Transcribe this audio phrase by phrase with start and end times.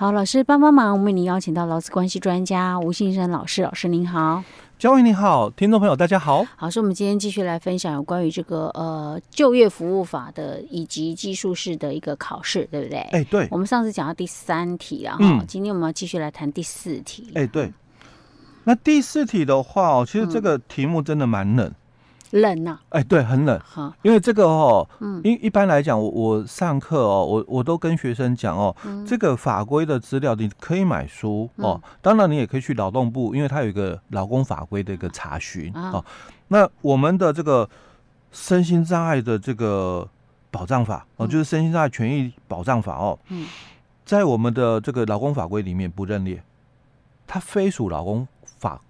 [0.00, 4.42] 好，老师帮帮忙，我们为您邀请到劳资关系专家吴信生老师，老师您好。
[4.78, 6.42] 嘉惠你好，听众朋友大家好。
[6.56, 13.00] 好，所以我们今天继续来分享有关于这个呃就业服务法的以及技术式的一个考试，对不对？
[13.12, 13.46] 哎，对。
[13.50, 17.30] 我们上次讲到第三题了哈，嗯，今天我们要继续来谈第四题。
[17.34, 17.70] 哎，对。
[18.64, 21.70] 那第四题的话哦，其实这个题目真的蛮冷。
[22.30, 23.60] 冷呐、啊，哎，对，很冷。
[23.64, 36.04] 好，因为这个哦，嗯，因一般来讲，我我上课哦，我我都跟学生讲哦，嗯、这个法规的资料你可以买书、嗯、哦，当然你也可以去劳动部，因为它有一个劳工法规的一个查询、啊、哦。
[36.48, 37.68] 那我们的这个
[38.30, 40.08] 身心障碍的这个
[40.50, 43.46] 保障法哦，就是身心障碍权益保障法哦，嗯，
[44.04, 46.40] 在我们的这个劳工法规里面不认列，
[47.26, 48.80] 它非属劳工法。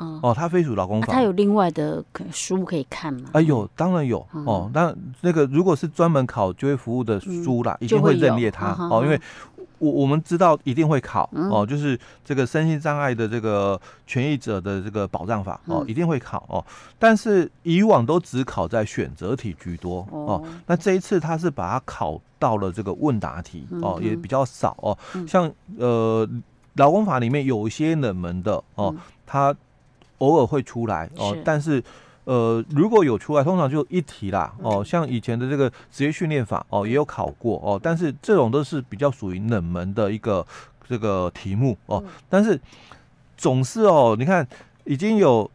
[0.00, 3.30] 嗯、哦，他非属劳工法，他、啊、有另外的书可以看吗？
[3.32, 4.70] 哎呦，当然有、嗯、哦。
[4.72, 9.20] 那那个如果是专门考就业服务的书啦，嗯、一定会认列它、嗯、哦，因为
[9.78, 16.64] 我我们知道一定会考、嗯、哦，就是这个身心障碍的这个权益者的这个保障法哦，一定会考哦。
[16.98, 20.44] 但是以往都只考在选择题居多哦，哦。
[20.66, 24.96] 那这一次他是把它考到了这个问答题哦，也比较少哦。
[25.26, 26.28] 像呃
[26.74, 28.94] 劳工法里面有一些冷门的哦，
[29.26, 29.52] 他。
[30.18, 31.82] 偶尔会出来哦，但是，
[32.24, 34.84] 呃，如果有出来，通常就一题啦哦。
[34.84, 40.46] 像以前的这个职业训练法哦，也有考过哦，但是这种都是比较属于冷门的一个
[40.88, 42.02] 这个题目哦。
[42.28, 42.60] 但是
[43.36, 44.46] 总是哦，你看
[44.84, 45.50] 已经有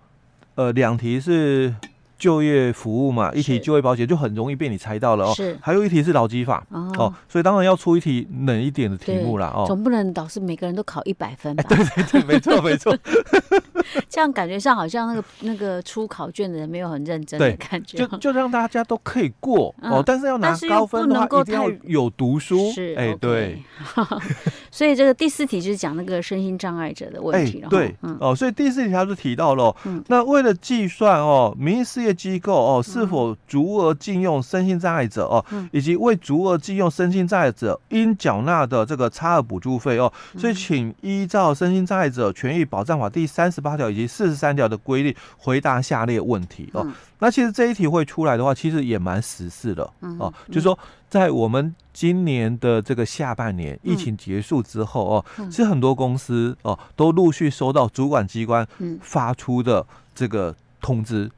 [0.56, 1.74] 呃两题是。
[2.16, 5.34] 就业服务嘛，一题就业保险就很容易被你猜到了哦。
[5.36, 9.66] 是，还有一题是劳基法哦，哦，所以当然要出一题冷一点的题目啦哦。
[9.68, 11.64] 总不能导致每个人都考一百分吧？
[11.68, 12.98] 对对对，没错没错。
[14.10, 17.98] 这样感觉上好像那个那个出考卷的人没有很认真的感觉。
[17.98, 22.72] 就就让大家都可以过、嗯、哦，但是要拿高分的话，一定要有读书。
[22.72, 23.64] 是，哎、欸 okay、对。
[24.74, 27.68] 所以这个第四题就是讲那个身心障碍者的问题了。
[27.68, 46.94] 欸、对、嗯，哦，所以第四题他就提到了、嗯，那为了计算哦，民营事业机构哦是否足额禁用身心障碍者哦、嗯，以及为足额禁用身心障碍者应缴纳的这个差额补助费哦，所以请依照身心障碍者权益保障法第三十八条以及四十三条的规定回答下列问题哦、嗯。
[47.20, 50.78] 那其实这一题会出来的话，其实也蛮时事的哦，就是说
[51.14, 58.68] 在我们今年的这个下半年疫情结束之后哦，其实很多公司哦都陆续收到主管机关
[59.00, 59.86] 发出的
[60.16, 61.30] 这个通知。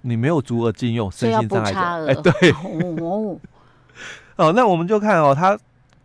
[0.00, 2.32] 你没有足额禁用身心障碍者，哎，对，
[3.02, 3.38] 哦，
[4.36, 5.58] 哦，那我们就看哦，他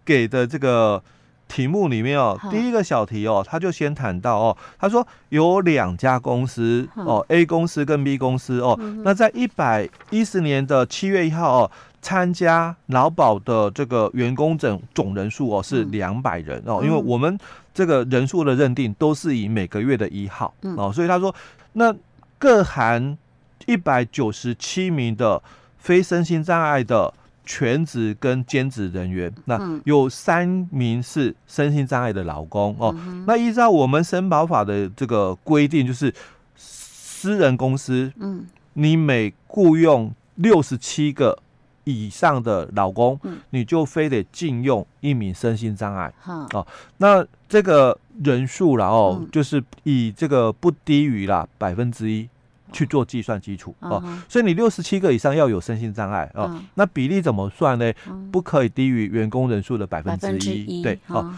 [0.04, 1.02] 给的这个
[1.48, 11.72] 题目里面哦，第一个小题哦，他就先谈到哦，他说有两家公司哦，A 公司跟 B 公司哦，那在一百一十年的七月一号哦，
[12.04, 17.36] 参加劳保的这个员工总总人数哦是两百人哦，因为我们
[17.74, 21.34] 这个人数的认定都是以每个月的一号哦，所以他说
[21.72, 21.92] 那
[22.38, 23.18] 各含。
[23.66, 25.42] 一百九十七名的
[25.78, 27.14] 非身心障碍的
[27.46, 32.94] 全职跟兼职人员，那有三名是身心障碍的劳工哦。
[33.26, 36.14] 那依照我们申保法的这个规定，就是
[36.58, 41.40] 私人公司，嗯，你每雇佣六十七个
[41.84, 46.66] 以上的老公，你就非得禁用一名身心障碍，哦。
[46.98, 52.28] 那这个人数然后，就是以这个不低于啦百分之一。
[52.72, 54.22] 去做计算基础哦，uh.
[54.28, 56.46] 所以你六十七个以上要有身心障碍哦。
[56.46, 56.60] Uh.
[56.74, 58.32] 那比例怎么算呢？Uh.
[58.32, 60.82] 不可以低于员工人数的百分之一。
[60.82, 61.22] 对哦。
[61.22, 61.34] Uh -huh.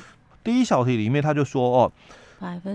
[0.45, 1.91] 第一小题里面他就说哦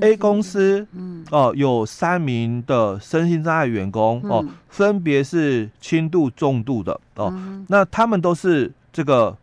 [0.01, 0.87] ，A 公司
[1.31, 7.31] 哦有三名的身心障碍员工哦，分别是轻度、重度的哦。
[7.31, 7.65] Uh.
[7.69, 9.37] 那他们都是这个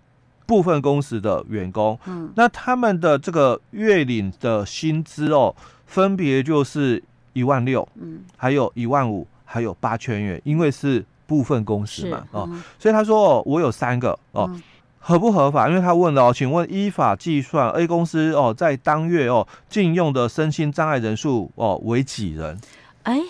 [0.46, 2.00] 部分工时的员工。
[2.08, 2.30] Uh.
[2.36, 5.56] 那他们的这个月领的薪资哦，
[5.86, 7.04] 分别就是。
[7.34, 14.64] 一万六，嗯，还有一万五，还有八千元，因为是部分工时嘛，哦、嗯，所以他说哦，我有三个哦、嗯，
[15.00, 15.70] 合不合法？
[15.70, 22.60] 因为他问了哦，请问依法计算 A 公司哦，在当月哦，禁用的身心障碍人数哦为几人？
[23.04, 23.22] 哎，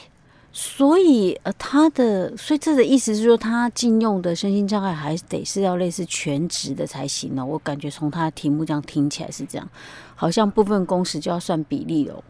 [0.52, 7.46] 所以呃，他的所以这的意思是说，他禁用的身心障碍还得是要类似全职的才行呢？
[7.46, 9.70] 我感觉从他的题目这样听起来是这样，
[10.16, 12.24] 好像部分工时就要算比例哦。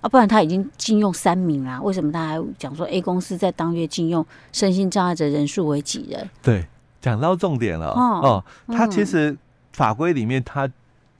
[0.00, 6.30] 啊，不然他已经禁用三名啦，为什么他还讲说 A 公司在当月禁用身心障碍者人数为几人？
[6.42, 6.64] 对，
[7.00, 8.44] 讲到重点了哦，哦。
[8.74, 9.36] 他其实
[9.72, 10.68] 法规里面他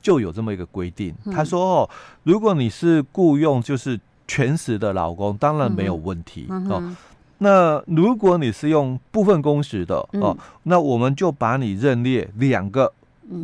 [0.01, 1.89] 就有这么一个规定，嗯、他说哦，
[2.23, 6.95] 如果你是雇佣就是全时的劳工，当然没有问题、嗯、哦。
[7.39, 12.93] 那如果你是用部分工时的哦、嗯，那我们就把你认列两个，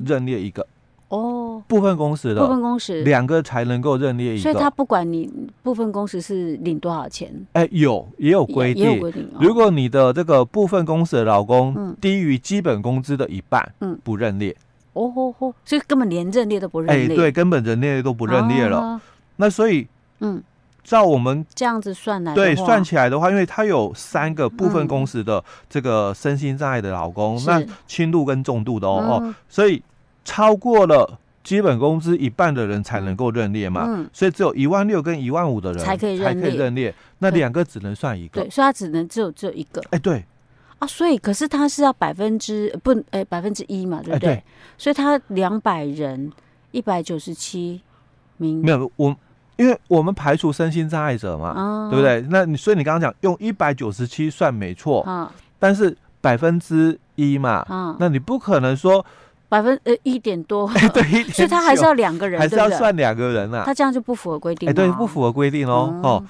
[0.06, 0.66] 认列一个。
[1.09, 3.04] 哦，部分工时的，部分工时。
[3.04, 4.42] 两个才能够认列一个。
[4.44, 5.31] 所以他不管你
[5.63, 9.00] 部分工时是领多少钱，哎、欸，有也有规定。
[9.39, 14.56] 如果你的这个部分工时的老公低于基本工资的一半，嗯，不认列。
[14.94, 17.06] 哦吼吼，所以根本连认列都不认列。
[17.06, 18.80] 哎、欸，对，根本人列都不认列了。
[18.80, 19.01] 啊、
[19.38, 19.88] 那所以，
[20.19, 20.44] 嗯。
[20.83, 29.83] 照我们这样子算来，对，算起来的话，因为他有三个部分工时的这个身心障碍的老公，嗯、那轻度跟重度的哦、嗯、哦，所以
[30.27, 40.25] 超过了基本工资一半的人才能够认列嘛，嗯、所以只有一万六跟一万五的人才可以认列，那两个只能算一个，对，所以他只能只有只有一个，哎，对，
[40.79, 44.35] 啊，所以可是他是要百分之不，哎，百分之一嘛，对不对？
[44.35, 44.44] 对，
[44.77, 46.29] 所以他两百人
[46.71, 47.81] 一百九十七
[48.35, 49.15] 名，没有我。
[49.56, 52.24] 因为我们排除身心障碍者嘛，哦、对不对？
[52.29, 55.27] 那你所以你刚刚讲用一百九十七算没错，哦、
[55.57, 59.03] 但是百分之一嘛，哦、那你不可能说
[59.49, 60.67] 百分呃一点多，
[61.33, 63.63] 所以他还是要两个人，还是要算两个人啊？
[63.65, 65.99] 他这样就不符合规定，哎，对，不符合规定哦。
[66.03, 66.23] 哦，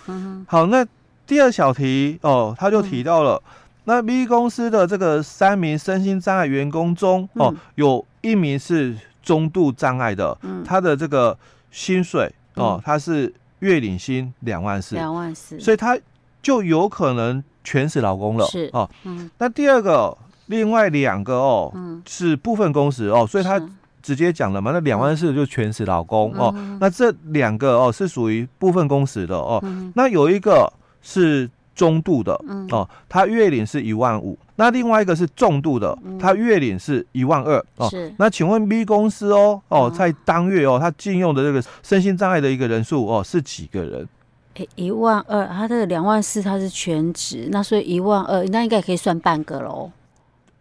[0.47, 0.85] 好，那
[1.25, 3.51] 第二小题哦，他就提到了，嗯、
[3.85, 11.37] 那 B 公司的这个三名身心障碍员工中，哦，嗯、有一名是中度障碍的，嗯、他的这个
[11.71, 12.31] 薪水。
[12.59, 15.95] 哦，他是月领薪两万四，两万四，所以他
[16.41, 18.43] 就有可能全死劳工了。
[18.47, 18.67] 是。
[18.73, 20.17] 哦，嗯，那第二个，
[20.47, 23.61] 另外两个哦，嗯，是部分工时哦，所以他
[24.01, 29.61] 直接讲了嘛，那两万四就全时劳工哦，那这两个哦是属于部分工时的哦，
[29.95, 30.71] 那有一个
[31.01, 32.33] 是中度的
[32.71, 34.37] 哦，他月领是一万五。
[34.59, 37.87] 那另外一个是重度的，他月领是一万二哦。
[37.89, 38.11] 是。
[38.17, 44.07] 那请问 B 公司哦哦，在当月哦，他禁用的这个身心障碍的一个人数哦是几个人？
[44.55, 49.91] 诶，一万二，他这个两万四他是全职，那所以一万二，那应该可以算半个喽。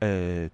[0.00, 0.50] 诶，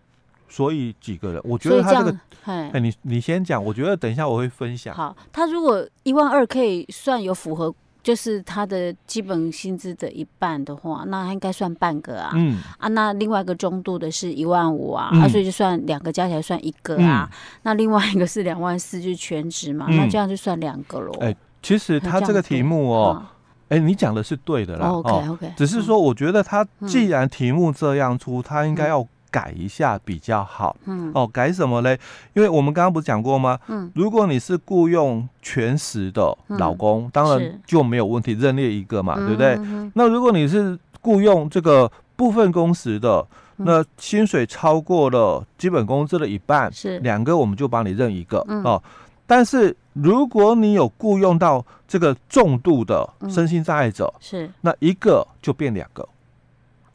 [0.52, 1.40] 所以几个人？
[1.44, 4.94] 我觉得他这个，哎，你你先讲，我觉得等一下我会分享。
[4.94, 7.74] 好，他如果一万二可以算有符合。
[8.02, 12.32] 就是他的基本薪资的一半的话，那他应该算半个啊。
[12.34, 17.30] 嗯啊，那另外一个中度的是一万五啊，嗯、啊，所以就算两个加起来算一个啊。
[17.30, 21.12] 嗯、那另外一个是两万四，就是全职嘛，嗯、那这样就算两个喽。
[21.20, 23.24] 哎、欸，其实他这个题目哦，
[23.68, 24.88] 哎、你讲的是对的啦。
[24.88, 29.06] 哦、OK OK，只是说我觉得他既然题目这样出，他应该要。
[29.32, 30.76] 改一下比较好。
[30.84, 31.98] 嗯，哦，改什么嘞？
[32.34, 33.58] 因为我们刚刚不是讲过吗？
[33.66, 39.56] 嗯，如果你是雇佣全时的老公，嗯、当然就没有问题，认列一个嘛，对不对？
[39.60, 43.26] 嗯、那如果你是雇佣这个部分工时的，
[43.56, 48.82] 嗯、那薪水超过了基本工资的一半，是两个我们就帮你认一个、嗯、哦。
[49.26, 56.06] 但是如果你有雇佣到这个重度的身心障碍者，是、嗯、那一个就变两个。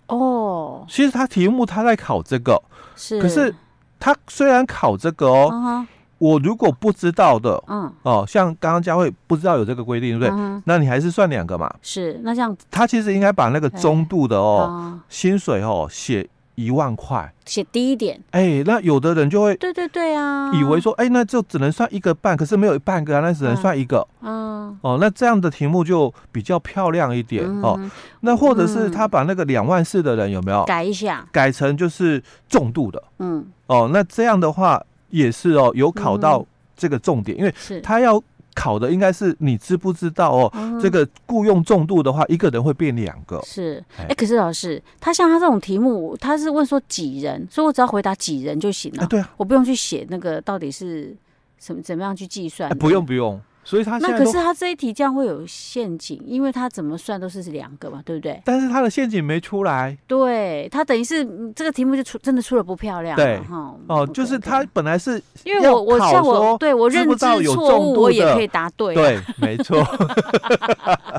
[0.07, 2.61] 哦，其实他题目他在考这个，
[2.95, 3.53] 是，可是
[3.99, 5.85] 他虽然考这个哦，uh.
[6.17, 10.61] 我如果不知道的，嗯，哦，像刚刚佳慧不知道有这个规定，对不对？Uh.
[10.65, 11.73] 那你还是算两个嘛。
[11.81, 14.99] 是，那这样他其实应该把那个中度的哦，uh.
[15.09, 16.27] 薪水哦写。
[16.57, 18.19] 一万块，写低一点。
[18.31, 24.05] 哎、欸，那有的人就会，对对对啊，以为说，哎、欸，那就只能算一个半，可是没有半个啊，那只能算一个。
[24.21, 27.79] 嗯，哦，那这样的题目就比较漂亮一点、嗯、哦。
[28.21, 33.03] 那或者是他把那个两万四的人有没有改一下，改成就是重度的。
[33.19, 36.43] 嗯，哦，那这样的话也是哦，有考到
[36.75, 38.19] 这个重点，嗯、因为他要。
[38.57, 40.51] 考的应该是你知不知道哦？
[40.55, 43.39] 嗯、这个雇佣重度的话，一个人会变两个。
[43.45, 49.03] 是，哎、欸，可是老师，他像他这种题目，他是问说几人，所以我只要回答几人就行了。
[49.03, 51.15] 欸、对啊，我不用去写那个到底是
[51.59, 52.75] 什么怎么样去计算、欸。
[52.75, 53.39] 不用不用。
[53.67, 58.41] 所以他那可是他这一题这样会有陷阱，因为他怎么算都是两个嘛，对不对？
[58.45, 69.85] 但是他的陷阱没出来，对他等于是这个题目就出真的出的不漂亮，对哈哦，就是他本来是因为我我像我对我认知错误，我也可以答对，对，没错，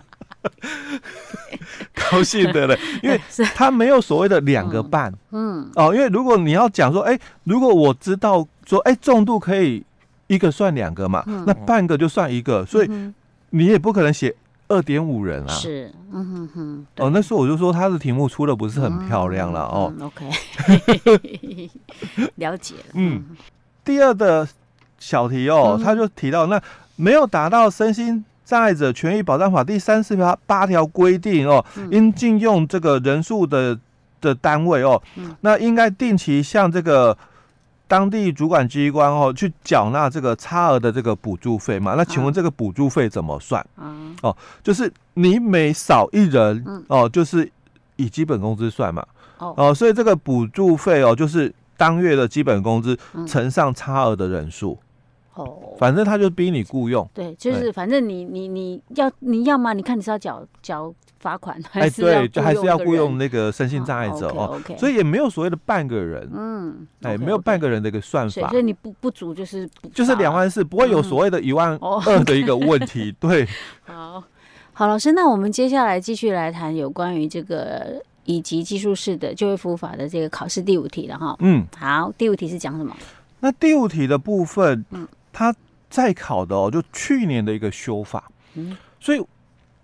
[2.10, 3.20] 高兴的了，因为
[3.54, 5.70] 他没有所谓的两个半，嗯。
[5.74, 9.84] 哦，因为如果你要讲说，哎，如果我知道说，哎，重度可以。
[10.28, 13.12] 一个算两个嘛，嗯、那半个就算一个，所以
[13.50, 14.34] 你也不可能写
[14.68, 15.48] 二点五人啊。
[15.48, 16.86] 是，嗯哼哼。
[16.98, 19.92] 哦，那时候我就说他的题目出的不是很漂亮了、嗯、哦。
[20.06, 21.70] OK，
[22.36, 22.84] 了解了。
[22.92, 23.24] 嗯，
[23.82, 24.46] 第二的
[24.98, 26.60] 小题哦，嗯、他就提到那
[26.96, 30.14] 没有达到身心障碍者权益保障法第三十
[30.46, 33.78] 八条规定哦，嗯、应禁用这个人数的
[34.20, 37.16] 的单位哦，嗯、那应该定期向这个。
[37.88, 41.94] 当地主管机关哦，去缴纳这个差额的这个补助费嘛？
[41.96, 43.66] 那请问这个补助费怎么算？
[43.78, 47.50] 嗯、哦，就是你每少一人哦，就是
[47.96, 49.04] 以基本工资算嘛。
[49.38, 54.78] 哦，哦，所以这个补助费哦，就是当月的基本工资乘上差额的人数。
[55.34, 57.08] 哦，反正他就逼你雇佣。
[57.14, 59.72] 对，就是反正你你你要你要吗？
[59.72, 64.52] 你看你是要缴缴罚款还是对，就还是要雇佣那个身心障碍者哦。
[64.52, 68.48] 哦 okay, 所以也没有所谓的半个人，嗯，哎没有半个人的一个算法。
[68.48, 73.14] 所以你不不足就是就是两万四，不会有所谓的一万二的一个问题。
[73.20, 73.46] 对，
[73.86, 74.22] 好
[74.72, 78.02] 好，老师，那我们接下来继续来谈有关于这个。
[78.24, 81.34] 以及技术式的就业服务法的这个考试第五题了哈。
[81.38, 82.94] 嗯，好，第五题是讲什么？
[83.40, 85.54] 那第五题的部分，嗯，他
[85.88, 88.30] 在考的哦，就去年的一个修法。
[88.52, 89.26] 嗯，所以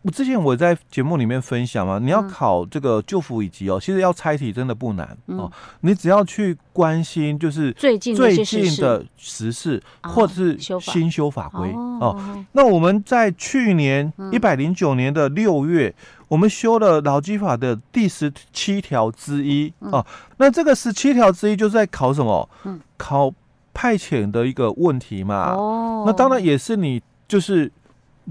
[0.05, 11.71] 我之前我在节目里面分享嘛，你要考这个救辅以及哦，其实要猜题真的不难哦，你只要去关心就是最近最近的时事或者是新修法规
[12.01, 12.45] 哦。
[12.53, 15.93] 那我们在去年一百零九年的六月。
[16.27, 20.05] 我们修了劳基法的第十七条之一啊，
[20.39, 22.49] 那这个十七条之一就是在考什么？
[22.65, 23.31] 嗯，考
[23.73, 25.53] 派遣的一个问题嘛。
[25.53, 27.71] 哦，那当然也是你就是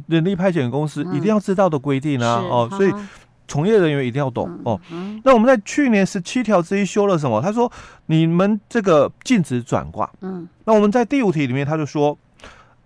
[0.07, 2.35] 人力派遣公司一定要知道的规定啊。
[2.37, 2.93] 哦，所以
[3.47, 4.79] 从业人员一定要懂哦。
[5.23, 7.41] 那我们在去年十七条之一修了什么？
[7.41, 7.71] 他说
[8.07, 10.09] 你们这个禁止转挂。
[10.21, 12.17] 嗯，那我们在第五题里面他就说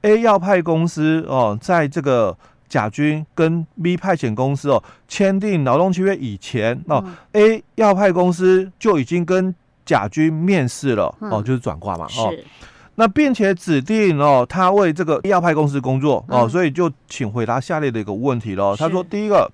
[0.01, 2.37] ，A 要派公司哦，在这个。
[2.69, 12.33] 甲军跟 B 派遣公司哦签订劳动契约以前哦、嗯、，A 要派公司就已经跟甲军面试了、嗯、哦，就是转挂嘛哦。
[12.99, 18.75] 那并且指定哦，他为这个要派公司工作哦，所以就请回答下列的一个问题喽。
[18.75, 19.49] 他说：第一个，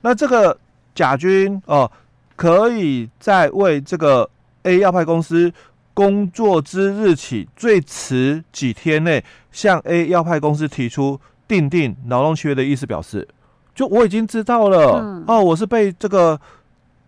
[0.00, 0.56] 那这个
[0.94, 1.90] 甲军哦，
[2.34, 4.28] 可以在为这个
[4.62, 5.52] A 要派公司
[5.92, 11.20] 工作之日起最迟几天内向 A 要派公司提出。
[11.48, 13.24] 订定劳动契约的意思表示，
[13.72, 16.36] 就我已经知道了、嗯、哦，我是被这个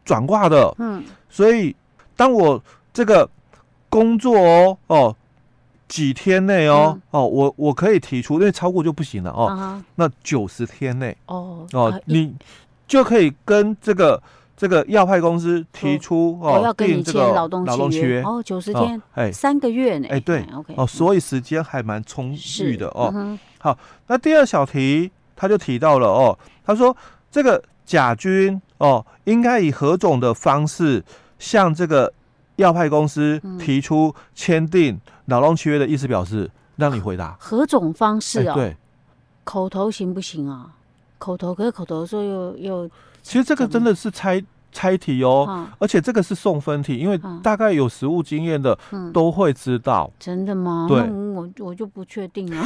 [0.04, 1.74] 转挂的，嗯，所以
[2.14, 3.28] 当我这个
[3.88, 5.16] 工作哦哦
[5.88, 12.34] 几天内哦、嗯、哦，我我可以提出，因为超过就不行了哦，啊、那九十天内哦哦，你
[12.86, 14.22] 就可以跟这个。
[14.60, 18.20] 这个要派公司提出哦，要跟你签劳动契约。
[18.22, 20.08] 哦，九十天，哎，三个月呢？
[20.10, 23.38] 哎，对，OK，哦，所以时间还蛮充裕的哦。
[23.60, 23.78] 好，
[24.08, 26.96] 那第二小题他就提到了哦，他说
[27.30, 31.04] 这个甲军哦，应该以何种的方式
[31.38, 32.12] 向这个
[32.58, 36.48] 要派公司提出签订劳动契约的意思表示？
[36.76, 38.54] 让你回答何种方式哦？
[38.54, 38.76] 对，
[39.42, 40.70] 口头行不行啊？
[41.18, 42.90] 口头可是口头说又又。
[43.20, 48.78] 其实这个真的是猜猜题哦，嗯、而且这个是送分题，因为大概有实务经验的
[49.12, 50.08] 都会知道。
[50.08, 50.86] 嗯、真的吗？
[50.88, 52.64] 对，我我就不确定啊，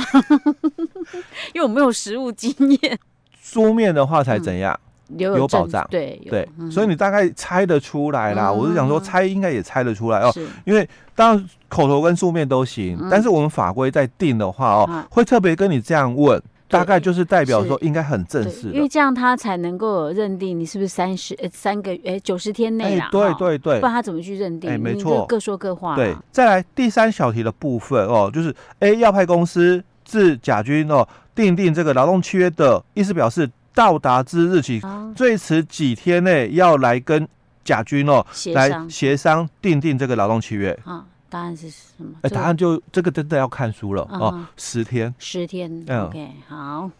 [1.54, 2.98] 因为我没有实务经验。
[3.40, 4.78] 书面的话才怎样？
[5.08, 5.86] 嗯、有保障。
[5.90, 8.48] 对对，所以你大概猜得出来啦。
[8.48, 10.32] 嗯、我是想说，猜应该也猜得出来哦，
[10.64, 16.42] 因为当然口头跟书面都行，嗯、但是我们法规在定的话哦，嗯、会特别跟你这样问。
[16.68, 23.10] 大概就是代表说应该很正式，因为这样他才能够认定你是不是三十呃三个月九十天内啦。
[23.12, 24.70] 对对对，不然他怎么去认定？
[24.70, 25.94] 哎，没错，各说各话。
[25.96, 34.80] 对，再来第三小题的部分哦，就是 A 要派公司自甲军哦订定这个劳动契约的意思表示，到达之日起
[35.14, 37.26] 最迟几天内要来跟
[37.64, 38.24] 甲军哦
[38.54, 40.78] 来协商订定这个劳动契约。
[40.84, 42.10] 啊答案是什么？
[42.20, 44.46] 哎，答案就这个真的要看书了哦。
[44.58, 45.82] 十天，十天。
[45.86, 46.90] 嗯，OK，好，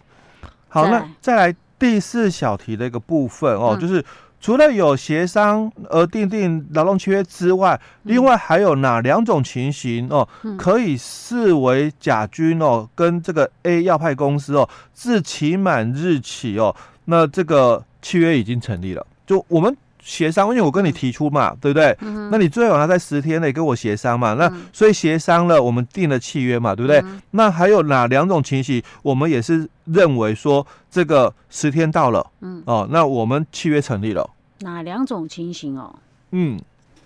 [0.69, 4.03] 好，那再来第四小题的一个部分哦，就是
[4.43, 19.07] 除了有协商而订定劳动契约之外，另外还有哪两种情形哦，可以视为甲军哦跟这个 A 要派公司哦自期满日起哦，那这个契约已经成立了。
[19.25, 19.75] 就我们。
[20.03, 21.97] 协商，因为我跟你提出嘛，嗯、对不对？
[22.01, 24.35] 嗯、哼那你最好要在十天内跟我协商嘛。
[24.35, 26.99] 嗯、那所以协商了，我们定了契约嘛，对不对？
[27.01, 34.29] 嗯、那还有哪两种情形，我们也是认为说这个十天到了，嗯，哦，那我们契约成立了。
[34.61, 35.95] 哪两种情形哦？
[36.33, 36.61] 嗯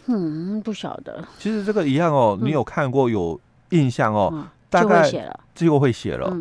[0.07, 1.23] 嗯，不晓得。
[1.38, 3.38] 其实这个一样哦，你有看过有
[3.71, 4.31] 印象哦？
[4.33, 6.37] 嗯、大概就会写了，就会写了。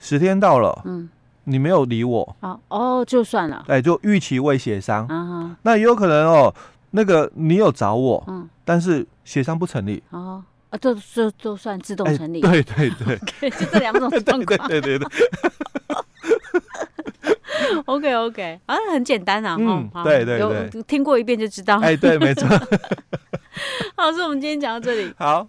[0.00, 1.08] 十天到了，嗯。
[1.44, 3.64] 你没有理我哦，哦，就算了。
[3.68, 6.54] 哎，就预期未协商，啊、那也有可能哦。
[6.94, 10.02] 那个你有找我，嗯，但是协商不成立。
[10.10, 12.40] 哦，啊，这这都算自动成立。
[12.40, 12.90] 对对
[13.40, 14.68] 对，就这两种状况。
[14.68, 15.08] 对 对对。
[17.86, 19.56] OK OK，啊，很简单啊。
[19.58, 21.78] 嗯，对对对，有听过一遍就知道。
[21.80, 22.46] 哎，对，没错。
[23.96, 25.12] 好，老师，我们今天讲到这里。
[25.16, 25.46] 好。